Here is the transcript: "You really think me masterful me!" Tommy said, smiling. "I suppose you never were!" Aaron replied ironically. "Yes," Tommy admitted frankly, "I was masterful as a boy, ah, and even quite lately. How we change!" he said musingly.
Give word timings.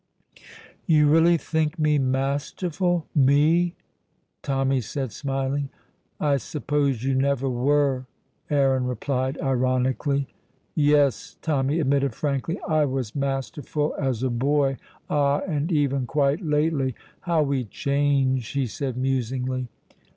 "You 0.87 1.07
really 1.07 1.37
think 1.37 1.77
me 1.77 1.99
masterful 1.99 3.05
me!" 3.13 3.75
Tommy 4.41 4.81
said, 4.81 5.11
smiling. 5.11 5.69
"I 6.19 6.37
suppose 6.37 7.03
you 7.03 7.13
never 7.13 7.47
were!" 7.47 8.07
Aaron 8.49 8.85
replied 8.85 9.39
ironically. 9.39 10.27
"Yes," 10.73 11.37
Tommy 11.43 11.79
admitted 11.79 12.15
frankly, 12.15 12.59
"I 12.67 12.83
was 12.85 13.13
masterful 13.15 13.95
as 14.01 14.23
a 14.23 14.31
boy, 14.31 14.77
ah, 15.07 15.41
and 15.47 15.71
even 15.71 16.07
quite 16.07 16.41
lately. 16.43 16.95
How 17.19 17.43
we 17.43 17.65
change!" 17.65 18.47
he 18.47 18.65
said 18.65 18.97
musingly. 18.97 19.67